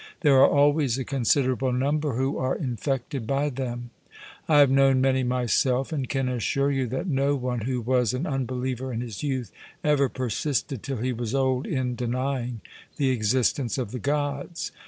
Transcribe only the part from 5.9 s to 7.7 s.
and can assure you that no one